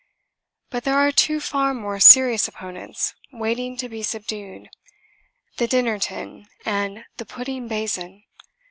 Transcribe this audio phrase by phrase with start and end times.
[0.71, 4.69] But there are two far more serious opponents waiting to be subdued
[5.57, 8.23] the dinner tin and the pudding basin.